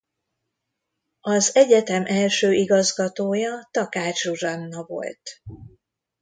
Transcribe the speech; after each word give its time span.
Az 1.21 1.55
egyetem 1.55 2.03
első 2.05 2.53
igazgatója 2.53 3.67
Takács 3.71 4.21
Zsuzsanna 4.21 4.83
volt. 4.83 5.41